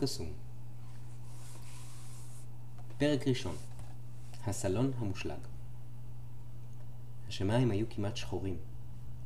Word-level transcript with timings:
קסום 0.00 0.32
פרק 2.98 3.28
ראשון 3.28 3.56
הסלון 4.46 4.92
המושלג 4.98 5.38
השמיים 7.28 7.70
היו 7.70 7.86
כמעט 7.90 8.16
שחורים, 8.16 8.56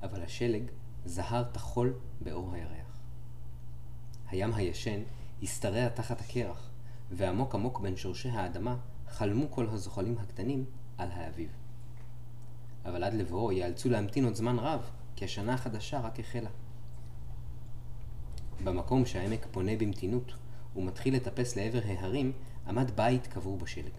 אבל 0.02 0.22
השלג 0.22 0.62
זהר 1.04 1.44
טחול 1.44 1.94
באור 2.20 2.54
הירח. 2.54 2.98
הים 4.28 4.54
הישן 4.54 5.00
השתרע 5.42 5.88
תחת 5.88 6.20
הקרח, 6.20 6.70
ועמוק 7.10 7.54
עמוק 7.54 7.80
בין 7.80 7.96
שורשי 7.96 8.28
האדמה 8.28 8.76
חלמו 9.08 9.50
כל 9.50 9.66
הזוחלים 9.68 10.18
הקטנים 10.18 10.64
על 10.98 11.10
האביב. 11.10 11.50
אבל 12.84 13.04
עד 13.04 13.14
לבואו 13.14 13.52
ייאלצו 13.52 13.88
להמתין 13.88 14.24
עוד 14.24 14.34
זמן 14.34 14.58
רב, 14.58 14.90
כי 15.16 15.24
השנה 15.24 15.54
החדשה 15.54 16.00
רק 16.00 16.20
החלה. 16.20 16.50
במקום 18.64 19.06
שהעמק 19.06 19.46
פונה 19.50 19.76
במתינות 19.76 20.32
ומתחיל 20.78 21.16
לטפס 21.16 21.56
לעבר 21.56 21.80
ההרים, 21.84 22.32
עמד 22.66 22.90
בית 22.96 23.26
קבור 23.26 23.58
בשלג. 23.58 23.92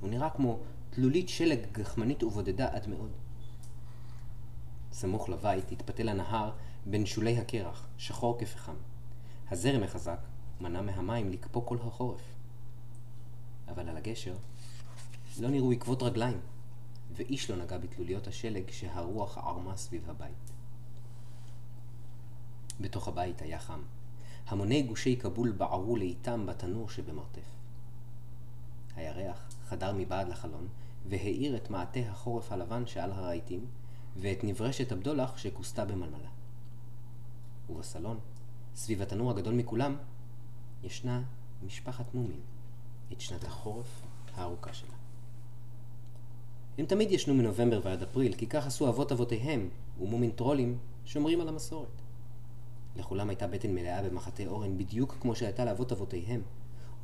הוא 0.00 0.10
נראה 0.10 0.30
כמו 0.30 0.58
תלולית 0.90 1.28
שלג 1.28 1.58
גחמנית 1.72 2.22
ובודדה 2.22 2.68
עד 2.68 2.88
מאוד. 2.88 3.10
סמוך 4.92 5.28
לבית 5.28 5.72
התפתל 5.72 6.08
הנהר 6.08 6.50
בין 6.86 7.06
שולי 7.06 7.38
הקרח, 7.38 7.86
שחור 7.98 8.38
כפחם. 8.38 8.74
הזרם 9.50 9.82
החזק 9.82 10.18
מנע 10.60 10.80
מהמים 10.80 11.30
לקפוא 11.30 11.62
כל 11.64 11.78
החורף. 11.86 12.20
אבל 13.68 13.88
על 13.88 13.96
הגשר 13.96 14.34
לא 15.40 15.48
נראו 15.48 15.72
עקבות 15.72 16.02
רגליים, 16.02 16.40
ואיש 17.12 17.50
לא 17.50 17.56
נגע 17.56 17.78
בתלוליות 17.78 18.26
השלג 18.26 18.70
שהרוח 18.70 19.38
ערמה 19.38 19.76
סביב 19.76 20.10
הבית. 20.10 20.50
בתוך 22.80 23.08
הבית 23.08 23.42
היה 23.42 23.58
חם. 23.58 23.80
המוני 24.50 24.82
גושי 24.82 25.16
כבול 25.16 25.52
בערו 25.52 25.96
לאיתם 25.96 26.46
בתנור 26.46 26.88
שבמרתף. 26.88 27.50
הירח 28.96 29.48
חדר 29.68 29.92
מבעד 29.96 30.28
לחלון, 30.28 30.68
והאיר 31.08 31.56
את 31.56 31.70
מעטה 31.70 32.00
החורף 32.00 32.52
הלבן 32.52 32.86
שעל 32.86 33.12
הרהיטים, 33.12 33.66
ואת 34.16 34.44
נברשת 34.44 34.92
הבדולח 34.92 35.36
שכוסתה 35.36 35.84
במלמלה. 35.84 36.28
ובסלון, 37.70 38.18
סביב 38.74 39.02
התנור 39.02 39.30
הגדול 39.30 39.54
מכולם, 39.54 39.96
ישנה 40.82 41.22
משפחת 41.66 42.14
מומין, 42.14 42.40
את 43.12 43.20
שנת 43.20 43.44
החורף 43.44 44.02
הארוכה 44.34 44.72
שלה. 44.72 44.94
הם 46.78 46.86
תמיד 46.86 47.10
ישנו 47.10 47.34
מנובמבר 47.34 47.80
ועד 47.84 48.02
אפריל, 48.02 48.34
כי 48.34 48.46
כך 48.46 48.66
עשו 48.66 48.88
אבות 48.88 49.12
אבותיהם, 49.12 49.68
ומומין 50.00 50.30
טרולים 50.30 50.78
שומרים 51.04 51.40
על 51.40 51.48
המסורת. 51.48 52.02
לכולם 52.96 53.28
הייתה 53.28 53.46
בטן 53.46 53.74
מלאה 53.74 54.02
במחטי 54.02 54.46
אורן, 54.46 54.78
בדיוק 54.78 55.16
כמו 55.20 55.34
שהייתה 55.36 55.64
לאבות 55.64 55.92
אבותיהם, 55.92 56.42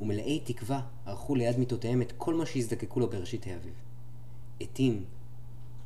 ומלאי 0.01 0.39
תקווה 0.39 0.81
ערכו 1.05 1.35
ליד 1.35 1.57
מיטותיהם 1.59 2.01
את 2.01 2.13
כל 2.17 2.33
מה 2.33 2.45
שהזדקקו 2.45 2.99
לו 2.99 3.09
בראשית 3.09 3.47
האביב. 3.47 3.73
עטים, 4.59 5.05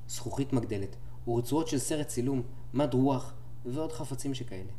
זכוכית 0.08 0.54
מגדלת, 0.54 0.96
ורצועות 1.28 1.68
של 1.68 1.78
סרט 1.78 2.08
צילום, 2.08 2.42
מד 2.74 2.94
רוח, 2.94 3.34
ועוד 3.66 3.92
חפצים 3.92 4.34
שכאלה. 4.34 4.72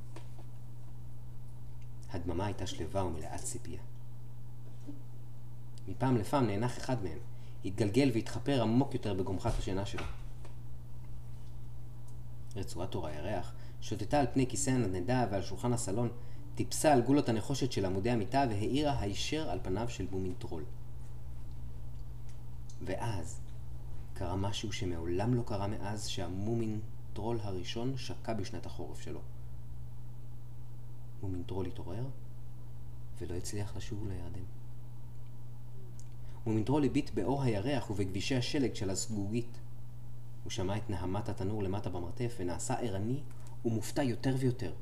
הדממה 2.10 2.46
הייתה 2.46 2.66
שלווה 2.66 3.04
ומלאת 3.04 3.40
ציפייה. 3.40 3.80
מפעם 5.88 6.16
לפעם 6.16 6.46
נאנח 6.46 6.78
אחד 6.78 7.02
מהם, 7.02 7.18
התגלגל 7.64 8.10
והתחפר 8.14 8.62
עמוק 8.62 8.94
יותר 8.94 9.14
בגומחת 9.14 9.58
השינה 9.58 9.86
שלו. 9.86 10.04
רצועת 12.56 12.94
אור 12.94 13.06
הירח 13.06 13.52
שוטטה 13.82 14.20
על 14.20 14.26
פני 14.32 14.46
כיסא 14.46 14.70
הנדנדה 14.70 15.26
ועל 15.30 15.42
שולחן 15.42 15.72
הסלון, 15.72 16.08
טיפסה 16.54 16.92
על 16.92 17.02
גולות 17.02 17.28
הנחושת 17.28 17.72
של 17.72 17.84
עמודי 17.84 18.10
המיטה 18.10 18.44
והאירה 18.50 19.00
הישר 19.00 19.50
על 19.50 19.58
פניו 19.62 19.88
של 19.88 20.06
מומין 20.06 20.34
טרול. 20.38 20.64
ואז 22.84 23.40
קרה 24.14 24.36
משהו 24.36 24.72
שמעולם 24.72 25.34
לא 25.34 25.42
קרה 25.46 25.66
מאז 25.66 26.08
שהמומין 26.08 26.80
טרול 27.12 27.38
הראשון 27.42 27.96
שקע 27.96 28.32
בשנת 28.32 28.66
החורף 28.66 29.00
שלו. 29.00 29.20
מומין 31.22 31.42
טרול 31.42 31.66
התעורר 31.66 32.04
ולא 33.18 33.34
הצליח 33.34 33.76
לשוב 33.76 34.06
לירדן. 34.08 34.44
מומין 36.46 36.64
טרול 36.64 36.84
הביט 36.84 37.10
באור 37.14 37.42
הירח 37.42 37.90
ובגבישי 37.90 38.36
השלג 38.36 38.74
של 38.74 38.90
הסגוגית. 38.90 39.58
הוא 40.44 40.50
שמע 40.50 40.76
את 40.76 40.90
נהמת 40.90 41.28
התנור 41.28 41.62
למטה 41.62 41.90
במרתף 41.90 42.34
ונעשה 42.38 42.74
ערני 42.74 43.20
ומופתע 43.64 44.02
יותר 44.02 44.34
ויותר. 44.38 44.74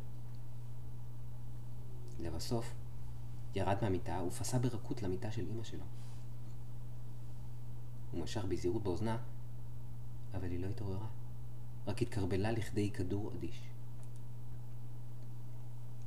לבסוף, 2.21 2.75
ירד 3.55 3.77
מהמיטה 3.83 4.23
ופסע 4.27 4.59
ברכות 4.59 5.03
למיטה 5.03 5.33
של 5.33 5.47
אמא 5.51 5.65
שלו. 5.65 5.85
הוא 8.11 8.21
משך 8.21 8.45
בזהירות 8.45 8.83
באוזנה, 8.83 9.19
אבל 10.35 10.51
היא 10.51 10.61
לא 10.61 10.67
התעוררה, 10.67 11.07
רק 11.87 12.03
התקרבלה 12.03 12.53
לכדי 12.53 12.91
כדור 12.91 13.33
אדיש. 13.35 13.63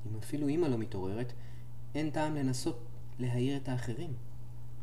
אם 0.05 0.17
אפילו 0.17 0.49
אמא 0.49 0.65
לא 0.65 0.77
מתעוררת, 0.77 1.33
אין 1.95 2.11
טעם 2.11 2.35
לנסות 2.35 2.85
להעיר 3.19 3.57
את 3.57 3.69
האחרים, 3.69 4.13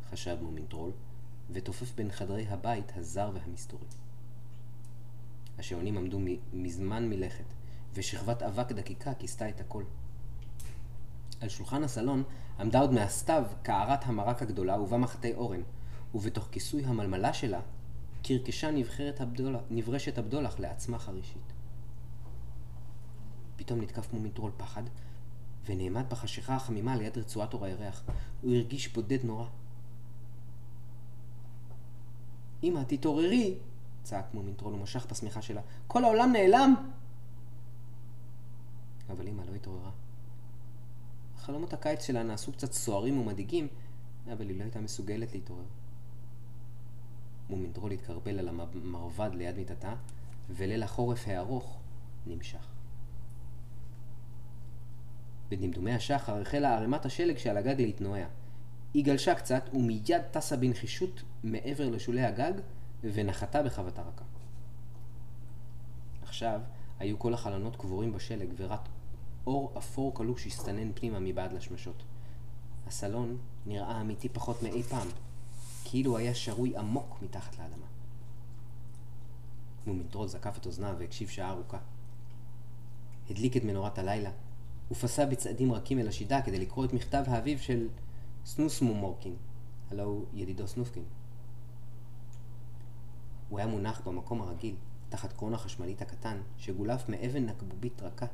חשב 0.09 0.37
מומין 0.41 0.65
טרול, 0.65 0.91
ותופף 1.51 1.95
בין 1.95 2.11
חדרי 2.11 2.47
הבית 2.47 2.91
הזר 2.95 3.31
והמסתורי. 3.33 3.85
השעונים 5.57 5.97
עמדו 5.97 6.19
מזמן 6.53 7.09
מלכת, 7.09 7.45
ושכבת 7.93 8.43
אבק 8.43 8.71
דקיקה 8.71 9.13
כיסתה 9.13 9.49
את 9.49 9.59
הכל. 9.59 9.83
על 11.41 11.49
שולחן 11.49 11.83
הסלון 11.83 12.23
עמדה 12.59 12.79
עוד 12.79 12.91
מהסתיו 12.91 13.43
קערת 13.63 14.05
המרק 14.05 14.41
הגדולה 14.41 14.81
ובה 14.81 14.97
מחטי 14.97 15.33
אורן, 15.33 15.61
ובתוך 16.15 16.47
כיסוי 16.51 16.85
המלמלה 16.85 17.33
שלה 17.33 17.59
קרקשה 18.23 18.69
הבדולח, 19.19 19.61
נברשת 19.69 20.17
הבדולח 20.17 20.59
לעצמה 20.59 20.99
חרישית. 20.99 21.53
פתאום 23.55 23.81
נתקף 23.81 24.13
מומינטרול 24.13 24.51
פחד, 24.57 24.83
ונעמד 25.65 26.09
בחשיכה 26.09 26.55
החמימה 26.55 26.95
ליד 26.95 27.17
רצועת 27.17 27.53
אור 27.53 27.65
הירח. 27.65 28.03
הוא 28.41 28.55
הרגיש 28.55 28.93
בודד 28.93 29.25
נורא. 29.25 29.45
אמא, 32.63 32.83
תתעוררי! 32.87 33.55
צעק 34.03 34.33
מומינטרול 34.33 34.73
ומשך 34.73 35.05
בשמיכה 35.11 35.41
שלה. 35.41 35.61
כל 35.87 36.03
העולם 36.03 36.31
נעלם! 36.31 36.75
אבל 39.11 39.27
אמא 39.27 39.41
לא 39.41 39.55
התעוררה. 39.55 39.91
חלומות 41.37 41.73
הקיץ 41.73 42.03
שלה 42.03 42.23
נעשו 42.23 42.51
קצת 42.51 42.71
סוערים 42.71 43.19
ומדאיגים, 43.19 43.67
אבל 44.33 44.49
היא 44.49 44.57
לא 44.57 44.63
הייתה 44.63 44.81
מסוגלת 44.81 45.33
להתעורר. 45.33 45.63
מומינטרול 47.49 47.91
התכרבל 47.91 48.39
על 48.39 48.47
המרבד 48.47 49.29
ליד 49.33 49.57
מיטתה, 49.57 49.95
וליל 50.49 50.83
החורף 50.83 51.27
הארוך 51.27 51.79
נמשך. 52.25 52.67
בדמדומי 55.49 55.93
השחר 55.93 56.41
החלה 56.41 56.75
ערימת 56.75 57.05
השלג 57.05 57.37
שעל 57.37 57.57
הגג 57.57 57.81
להתנועע. 57.81 58.27
היא 58.93 59.05
גלשה 59.05 59.35
קצת 59.35 59.69
ומיד 59.73 60.21
טסה 60.31 60.57
בנחישות 60.57 61.23
מעבר 61.43 61.89
לשולי 61.89 62.23
הגג 62.23 62.53
ונחתה 63.03 63.63
בחבטה 63.63 64.01
רכה. 64.01 64.25
עכשיו 66.23 66.61
היו 66.99 67.19
כל 67.19 67.33
החלונות 67.33 67.75
קבורים 67.75 68.13
בשלג 68.13 68.47
ורק 68.57 68.89
אור 69.47 69.73
אפור 69.77 70.15
קלוש 70.15 70.47
הסתנן 70.47 70.91
פנימה 70.93 71.19
מבעד 71.19 71.53
לשמשות. 71.53 72.03
הסלון 72.87 73.37
נראה 73.65 74.01
אמיתי 74.01 74.29
פחות 74.29 74.63
מאי 74.63 74.83
פעם, 74.83 75.07
כאילו 75.83 76.17
היה 76.17 76.35
שרוי 76.35 76.77
עמוק 76.77 77.17
מתחת 77.21 77.57
לאדמה. 77.59 77.85
מומינטרול 79.87 80.27
זקף 80.27 80.57
את 80.57 80.65
אוזניו 80.65 80.95
והקשיב 80.99 81.29
שעה 81.29 81.49
ארוכה. 81.49 81.77
הדליק 83.29 83.57
את 83.57 83.63
מנורת 83.63 83.97
הלילה, 83.99 84.31
ופסע 84.91 85.25
בצעדים 85.25 85.73
רכים 85.73 85.99
אל 85.99 86.07
השידה 86.07 86.41
כדי 86.41 86.59
לקרוא 86.59 86.85
את 86.85 86.93
מכתב 86.93 87.23
האביב 87.27 87.59
של 87.59 87.87
סנוסמומורקין, 88.45 89.35
הלא 89.91 90.03
הוא 90.03 90.25
ידידו 90.33 90.67
סנופקין. 90.67 91.03
הוא 93.49 93.59
היה 93.59 93.67
מונח 93.67 94.01
במקום 94.05 94.41
הרגיל, 94.41 94.75
תחת 95.09 95.33
קרון 95.33 95.53
החשמלית 95.53 96.01
הקטן, 96.01 96.41
שגולף 96.57 97.09
מאבן 97.09 97.45
נקבובית 97.45 98.01
רכה 98.01 98.25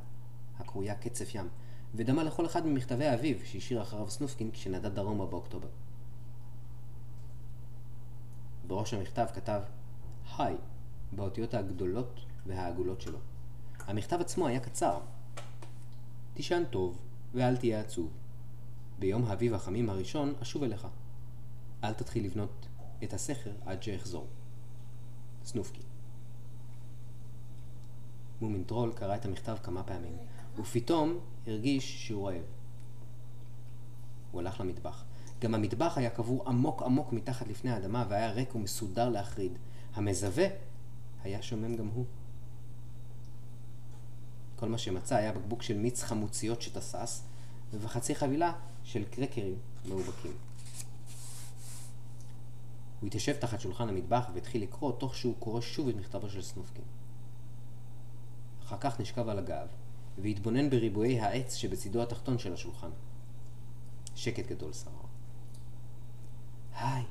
הקרויה 0.58 0.94
קצף 0.94 1.34
ים, 1.34 1.48
ודמה 1.94 2.22
לכל 2.22 2.46
אחד 2.46 2.66
ממכתבי 2.66 3.04
האביב 3.04 3.42
שהשאיר 3.44 3.82
אחריו 3.82 4.10
סנופקין 4.10 4.50
כשנדד 4.50 4.94
דרומה 4.94 5.26
באוקטובר. 5.26 5.68
בראש 8.66 8.94
המכתב 8.94 9.26
כתב 9.34 9.60
היי 10.38 10.56
באותיות 11.12 11.54
הגדולות 11.54 12.20
והעגולות 12.46 13.00
שלו. 13.00 13.18
המכתב 13.78 14.18
עצמו 14.20 14.46
היה 14.46 14.60
קצר. 14.60 14.98
תישן 16.34 16.62
טוב 16.70 16.98
ואל 17.34 17.56
תהיה 17.56 17.80
עצוב. 17.80 18.12
ביום 18.98 19.24
האביב 19.24 19.54
החמים 19.54 19.90
הראשון 19.90 20.34
אשוב 20.42 20.62
אליך. 20.62 20.86
אל 21.84 21.92
תתחיל 21.92 22.24
לבנות 22.24 22.66
את 23.04 23.12
הסכר 23.12 23.50
עד 23.66 23.82
שאחזור. 23.82 24.26
סנופקין. 25.44 25.82
מומינטרול 28.40 28.92
קרא 28.92 29.16
את 29.16 29.24
המכתב 29.24 29.56
כמה 29.62 29.82
פעמים. 29.82 30.16
ופתאום 30.58 31.18
הרגיש 31.46 32.06
שהוא 32.06 32.28
רעב. 32.28 32.42
הוא 34.32 34.40
הלך 34.40 34.60
למטבח. 34.60 35.04
גם 35.40 35.54
המטבח 35.54 35.98
היה 35.98 36.10
קבור 36.10 36.48
עמוק 36.48 36.82
עמוק 36.82 37.12
מתחת 37.12 37.46
לפני 37.48 37.70
האדמה 37.70 38.04
והיה 38.08 38.30
ריק 38.30 38.54
ומסודר 38.54 39.08
להחריד. 39.08 39.52
המזווה 39.94 40.46
היה 41.22 41.42
שומם 41.42 41.76
גם 41.76 41.86
הוא. 41.86 42.04
כל 44.56 44.68
מה 44.68 44.78
שמצא 44.78 45.16
היה 45.16 45.32
בקבוק 45.32 45.62
של 45.62 45.78
מיץ 45.78 46.02
חמוציות 46.02 46.62
שתסס, 46.62 47.22
וחצי 47.80 48.14
חבילה 48.14 48.52
של 48.84 49.04
קרקרים 49.04 49.58
מאובקים. 49.88 50.32
הוא 53.00 53.06
התיישב 53.06 53.36
תחת 53.36 53.60
שולחן 53.60 53.88
המטבח 53.88 54.28
והתחיל 54.34 54.62
לקרוא 54.62 54.92
תוך 54.92 55.14
שהוא 55.14 55.34
קורא 55.38 55.60
שוב 55.60 55.88
את 55.88 55.96
מכתבו 55.96 56.30
של 56.30 56.42
סנופקין. 56.42 56.84
אחר 58.64 58.76
כך 58.80 59.00
נשכב 59.00 59.28
על 59.28 59.38
הגב 59.38 59.66
והתבונן 60.22 60.70
בריבועי 60.70 61.20
העץ 61.20 61.54
שבצידו 61.54 62.02
התחתון 62.02 62.38
של 62.38 62.52
השולחן. 62.52 62.90
שקט 64.14 64.46
גדול 64.46 64.72
שרר. 64.72 64.92
היי, 66.80 67.04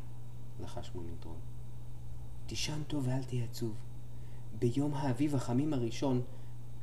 לחש 0.59 0.91
מומינטרון. 0.95 1.37
תישן 2.45 2.81
טוב 2.87 3.07
ואל 3.07 3.23
תהיה 3.23 3.43
עצוב. 3.43 3.75
ביום 4.59 4.93
האביב 4.93 5.35
החמים 5.35 5.73
הראשון, 5.73 6.21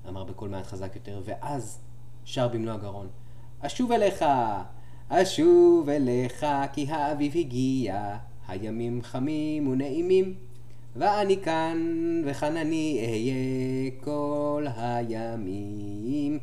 אמר 0.08 0.24
בקול 0.24 0.48
מעט 0.48 0.66
חזק 0.66 0.92
יותר, 0.94 1.22
ואז 1.24 1.80
שר 2.24 2.48
במלוא 2.48 2.72
הגרון. 2.72 3.08
אשוב 3.60 3.92
אליך, 3.92 4.24
אשוב 5.08 5.88
אליך, 5.88 6.46
כי 6.72 6.90
האביב 6.90 7.36
הגיע, 7.36 8.18
הימים 8.48 9.02
חמים 9.02 9.68
ונעימים, 9.68 10.34
ואני 10.96 11.42
כאן, 11.42 11.78
וכאן 12.26 12.56
אני 12.56 12.98
אהיה 13.06 13.90
כל 14.04 14.66
הימים. 14.76 16.38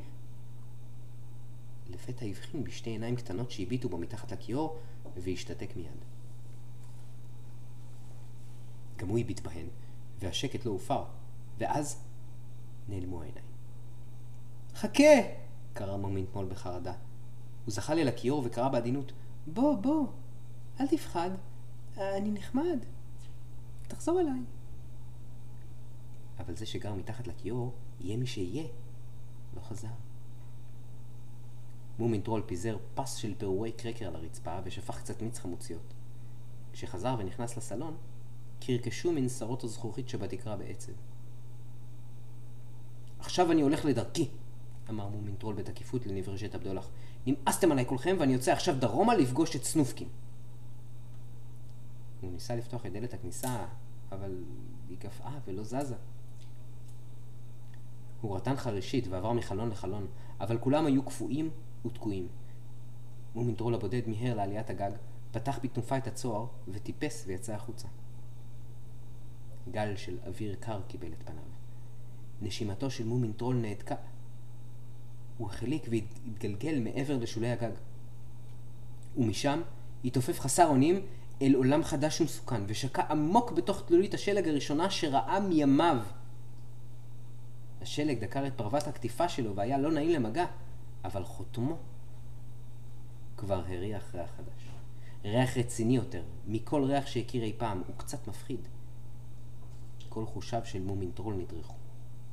לפתע 1.89 2.25
הבחין 2.25 2.63
בשתי 2.63 2.89
עיניים 2.89 3.15
קטנות 3.15 3.51
שהביטו 3.51 3.89
בו 3.89 3.97
מתחת 3.97 4.31
לכיור, 4.31 4.79
והשתתק 5.17 5.75
מיד. 5.75 6.05
גם 8.97 9.07
הוא 9.07 9.19
הביט 9.19 9.39
בהן, 9.39 9.65
והשקט 10.19 10.65
לא 10.65 10.71
הופר, 10.71 11.03
ואז 11.57 12.03
נעלמו 12.89 13.21
העיניים. 13.21 13.45
חכה! 14.75 15.13
קרא 15.73 15.97
מומינטמול 15.97 16.45
בחרדה. 16.45 16.93
הוא 17.65 17.73
זכה 17.73 17.93
לי 17.93 18.03
לכיור 18.03 18.41
וקרא 18.45 18.69
בעדינות, 18.69 19.11
בוא, 19.47 19.75
בוא, 19.77 20.07
אל 20.79 20.87
תפחד, 20.87 21.29
אני 21.97 22.31
נחמד, 22.31 22.85
תחזור 23.91 24.19
אליי. 24.19 24.39
אבל 26.39 26.55
זה 26.55 26.65
שגר 26.65 26.93
מתחת 26.93 27.27
לכיור, 27.27 27.73
יהיה 27.99 28.17
מי 28.17 28.25
שיהיה, 28.25 28.67
לא 29.55 29.61
חזר. 29.61 29.87
מומינטרול 31.99 32.41
פיזר 32.45 32.77
פס 32.95 33.15
של 33.15 33.35
פירורי 33.37 33.71
קרקר 33.71 34.07
על 34.07 34.15
הרצפה 34.15 34.59
ושפך 34.63 34.97
קצת 34.97 35.21
מיץ 35.21 35.39
חמוציות. 35.39 35.93
כשחזר 36.73 37.15
ונכנס 37.19 37.57
לסלון, 37.57 37.97
קרקשו 38.59 39.11
מנסרות 39.11 39.63
הזכוכית 39.63 40.09
שבתקרה 40.09 40.57
בעצב. 40.57 40.91
עכשיו 43.19 43.51
אני 43.51 43.61
הולך 43.61 43.85
לדרכי, 43.85 44.29
אמר 44.89 45.07
מומינטרול 45.07 45.55
בתקיפות 45.55 46.05
לנברשת 46.05 46.55
הבדולח. 46.55 46.89
נמאסתם 47.25 47.71
עליי 47.71 47.85
כולכם 47.85 48.15
ואני 48.19 48.33
יוצא 48.33 48.51
עכשיו 48.51 48.75
דרומה 48.79 49.15
לפגוש 49.15 49.55
את 49.55 49.63
סנופקין. 49.63 50.07
הוא 52.21 52.31
ניסה 52.31 52.55
לפתוח 52.55 52.85
את 52.85 52.91
דלת 52.93 53.13
הכניסה, 53.13 53.65
אבל 54.11 54.43
היא 54.89 54.97
קפאה 54.97 55.39
ולא 55.45 55.63
זזה. 55.63 55.95
הוא 58.21 58.35
רטן 58.35 58.55
חרישית 58.55 59.07
ועבר 59.07 59.33
מחלון 59.33 59.69
לחלון, 59.69 60.07
אבל 60.39 60.57
כולם 60.57 60.85
היו 60.85 61.03
קפואים 61.03 61.49
ותקועים. 61.85 62.27
מומינטרול 63.35 63.75
הבודד 63.75 64.01
מיהר 64.07 64.35
לעליית 64.35 64.69
הגג, 64.69 64.91
פתח 65.31 65.59
בתנופה 65.63 65.97
את 65.97 66.07
הצוהר 66.07 66.45
וטיפס 66.67 67.23
ויצא 67.27 67.53
החוצה. 67.53 67.87
גל 69.71 69.95
של 69.95 70.17
אוויר 70.27 70.55
קר 70.59 70.81
קיבל 70.87 71.13
את 71.13 71.23
פניו. 71.23 71.43
נשימתו 72.41 72.89
של 72.89 73.05
מומין 73.05 73.33
טרול 73.33 73.55
נעתקה. 73.55 73.95
הוא 75.37 75.47
החליק 75.47 75.87
והתגלגל 75.89 76.79
מעבר 76.79 77.17
לשולי 77.17 77.51
הגג. 77.51 77.71
ומשם 79.17 79.61
התעופף 80.05 80.39
חסר 80.39 80.67
אונים 80.67 81.05
אל 81.41 81.55
עולם 81.55 81.83
חדש 81.83 82.21
ומסוכן, 82.21 82.61
ושקע 82.67 83.03
עמוק 83.09 83.51
בתוך 83.51 83.83
תלולית 83.85 84.13
השלג 84.13 84.47
הראשונה 84.47 84.89
שראה 84.89 85.39
מימיו. 85.39 85.97
השלג 87.81 88.19
דקר 88.19 88.47
את 88.47 88.53
פרוות 88.55 88.87
הקטיפה 88.87 89.29
שלו 89.29 89.55
והיה 89.55 89.77
לא 89.77 89.91
נעים 89.91 90.09
למגע, 90.09 90.45
אבל 91.03 91.23
חותמו 91.23 91.77
כבר 93.37 93.63
הריח 93.67 94.15
ריח 94.15 94.29
חדש. 94.37 94.69
ריח 95.25 95.57
רציני 95.57 95.95
יותר, 95.95 96.23
מכל 96.47 96.83
ריח 96.83 97.05
שהכיר 97.05 97.43
אי 97.43 97.53
פעם, 97.57 97.83
הוא 97.87 97.95
קצת 97.97 98.27
מפחיד. 98.27 98.59
כל 100.09 100.25
חושיו 100.25 100.61
של 100.65 100.81
מומין 100.81 101.11
טרול 101.11 101.33
נדרכו, 101.33 101.75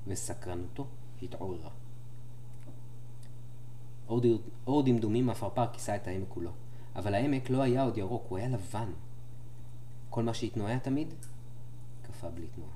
וסקרנותו 0.07 0.87
התעוררה. 1.23 1.71
אור, 4.67 4.83
דמדומים 4.85 5.27
מהפרפר 5.27 5.67
כיסה 5.73 5.97
את 5.97 6.07
העמק 6.07 6.29
כולו, 6.29 6.51
אבל 6.97 7.15
העמק 7.15 7.51
לא 7.51 7.63
היה 7.63 7.83
עוד 7.83 7.99
ירוק, 7.99 8.27
הוא 8.29 8.39
היה 8.39 8.49
לבן. 8.49 8.93
כל 10.11 10.23
מה 10.23 10.35
שהתנועה 10.35 10.79
תמיד, 10.79 11.15
קפא 12.03 12.29
בלי 12.35 12.47
תנועה. 12.47 12.73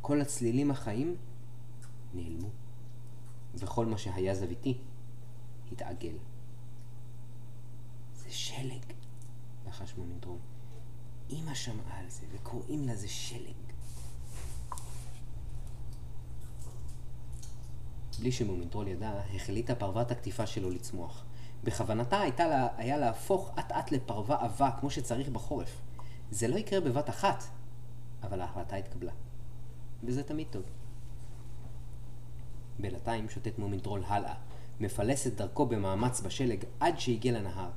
כל 0.00 0.20
הצלילים 0.20 0.70
החיים 0.70 1.16
נעלמו, 2.14 2.48
וכל 3.54 3.86
מה 3.86 3.98
שהיה 3.98 4.34
זוויתי 4.34 4.78
התעגל. 5.72 6.14
זה 8.14 8.30
שלג, 8.30 8.82
לחש 9.66 9.94
מומינטרול. 9.98 10.38
אמא 11.30 11.54
שמעה 11.54 11.98
על 12.00 12.10
זה, 12.10 12.26
וקוראים 12.32 12.88
לזה 12.88 13.08
שלג. 13.08 13.66
בלי 18.20 18.32
שמומינטרול 18.32 18.88
ידע, 18.88 19.20
החליטה 19.34 19.74
פרוות 19.74 20.10
הקטיפה 20.10 20.46
שלו 20.46 20.70
לצמוח. 20.70 21.24
בכוונתה 21.66 22.20
הייתה 22.20 22.48
לה, 22.48 22.68
היה 22.76 22.96
להפוך 22.98 23.50
אט 23.58 23.72
אט 23.72 23.92
לפרווה 23.92 24.44
עבה 24.44 24.70
כמו 24.80 24.90
שצריך 24.90 25.28
בחורף. 25.28 25.80
זה 26.30 26.48
לא 26.48 26.56
יקרה 26.56 26.80
בבת 26.80 27.08
אחת, 27.08 27.44
אבל 28.22 28.40
ההחלטה 28.40 28.76
התקבלה. 28.76 29.12
וזה 30.04 30.22
תמיד 30.22 30.46
טוב. 30.50 30.62
בינתיים 32.78 33.28
שוטט 33.28 33.58
מומינטרול 33.58 34.04
הלאה, 34.06 34.34
מפלס 34.80 35.26
את 35.26 35.36
דרכו 35.36 35.66
במאמץ 35.66 36.20
בשלג 36.20 36.64
עד 36.80 36.98
שהגיע 36.98 37.32
לנהר. 37.32 37.70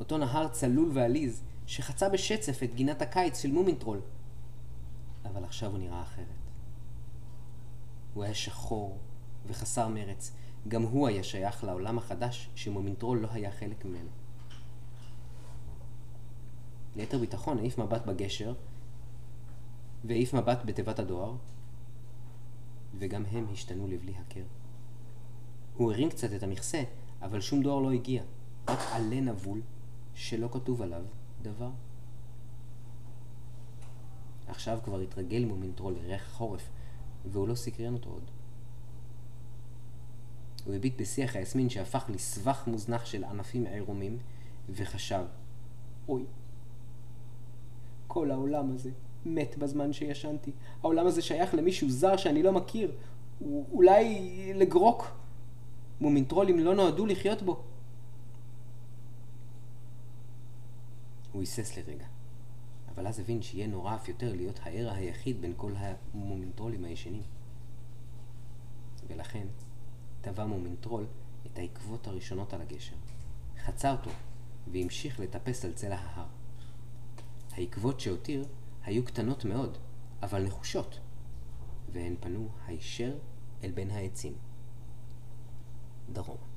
אותו 0.00 0.18
נהר 0.18 0.48
צלול 0.48 0.90
ועליז, 0.94 1.42
שחצה 1.66 2.08
בשצף 2.08 2.62
את 2.62 2.74
גינת 2.74 3.02
הקיץ 3.02 3.42
של 3.42 3.52
מומינטרול. 3.52 4.00
אבל 5.24 5.44
עכשיו 5.44 5.70
הוא 5.70 5.78
נראה 5.78 6.02
אחרת. 6.02 6.26
הוא 8.14 8.24
היה 8.24 8.34
שחור 8.34 8.98
וחסר 9.46 9.88
מרץ. 9.88 10.32
גם 10.68 10.82
הוא 10.82 11.08
היה 11.08 11.22
שייך 11.22 11.64
לעולם 11.64 11.98
החדש 11.98 12.48
שמומינטרול 12.54 13.18
לא 13.18 13.28
היה 13.32 13.52
חלק 13.52 13.84
ממנו. 13.84 14.08
ליתר 16.96 17.18
ביטחון 17.18 17.58
העיף 17.58 17.78
מבט 17.78 18.06
בגשר 18.06 18.54
והעיף 20.04 20.34
מבט 20.34 20.58
בתיבת 20.64 20.98
הדואר 20.98 21.34
וגם 22.98 23.24
הם 23.30 23.46
השתנו 23.52 23.88
לבלי 23.88 24.12
הכר. 24.16 24.44
הוא 25.76 25.92
הרים 25.92 26.10
קצת 26.10 26.32
את 26.32 26.42
המכסה, 26.42 26.82
אבל 27.22 27.40
שום 27.40 27.62
דואר 27.62 27.80
לא 27.80 27.92
הגיע, 27.92 28.22
רק 28.68 28.78
עלה 28.92 29.20
נבול 29.20 29.60
שלא 30.14 30.48
כתוב 30.52 30.82
עליו 30.82 31.02
דבר. 31.42 31.70
עכשיו 34.48 34.78
כבר 34.84 35.00
התרגל 35.00 35.44
מומינטרול 35.44 35.94
לריח 35.94 36.22
החורף, 36.26 36.68
והוא 37.32 37.48
לא 37.48 37.54
סקרן 37.54 37.92
אותו 37.92 38.10
עוד. 38.10 38.30
הוא 40.68 40.74
הביט 40.74 41.00
בשיח 41.00 41.36
היסמין 41.36 41.68
שהפך 41.68 42.04
לסבך 42.08 42.64
מוזנח 42.66 43.04
של 43.04 43.24
ענפים 43.24 43.66
עירומים, 43.66 44.18
וחשב, 44.70 45.24
אוי, 46.08 46.24
כל 48.06 48.30
העולם 48.30 48.74
הזה 48.74 48.90
מת 49.26 49.58
בזמן 49.58 49.92
שישנתי. 49.92 50.50
העולם 50.82 51.06
הזה 51.06 51.22
שייך 51.22 51.54
למישהו 51.54 51.90
זר 51.90 52.16
שאני 52.16 52.42
לא 52.42 52.52
מכיר. 52.52 52.92
אולי 53.72 54.52
לגרוק. 54.54 55.10
מומינטרולים 56.00 56.58
לא 56.58 56.74
נועדו 56.74 57.06
לחיות 57.06 57.42
בו. 57.42 57.62
הוא 61.32 61.40
היסס 61.40 61.76
לרגע. 61.76 62.06
אבל 62.94 63.06
אז 63.06 63.20
הבין 63.20 63.42
שיהיה 63.42 63.66
נורא 63.66 63.94
אף 63.94 64.08
יותר 64.08 64.32
להיות 64.32 64.60
הער 64.62 64.90
היחיד 64.90 65.40
בין 65.40 65.52
כל 65.56 65.72
המומנטרולים 65.76 66.84
הישנים. 66.84 67.22
ולכן 69.08 69.46
טבע 70.20 70.46
מומנטרול 70.46 71.06
את 71.46 71.58
העקבות 71.58 72.06
הראשונות 72.06 72.52
על 72.52 72.60
הגשר. 72.60 72.96
חצה 73.64 73.92
אותו 73.92 74.10
והמשיך 74.72 75.20
לטפס 75.20 75.64
על 75.64 75.72
צלע 75.72 75.96
ההר. 75.96 76.26
העקבות 77.52 78.00
שהותיר 78.00 78.44
היו 78.84 79.04
קטנות 79.04 79.44
מאוד, 79.44 79.78
אבל 80.22 80.46
נחושות, 80.46 80.98
והן 81.92 82.14
פנו 82.20 82.48
הישר 82.66 83.18
אל 83.64 83.70
בין 83.70 83.90
העצים. 83.90 84.34
דרומה. 86.12 86.47